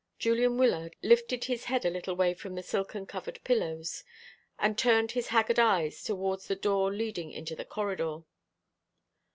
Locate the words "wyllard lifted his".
0.57-1.65